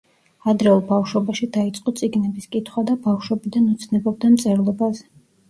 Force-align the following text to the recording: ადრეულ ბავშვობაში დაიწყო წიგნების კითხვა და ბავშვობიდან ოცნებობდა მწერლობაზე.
ადრეულ 0.51 0.79
ბავშვობაში 0.91 1.47
დაიწყო 1.57 1.93
წიგნების 1.99 2.49
კითხვა 2.57 2.85
და 2.89 2.97
ბავშვობიდან 3.05 3.69
ოცნებობდა 3.75 4.35
მწერლობაზე. 4.41 5.09